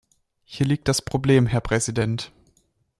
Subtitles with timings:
[0.45, 2.31] Hier liegt das Problem, Herr Präsident.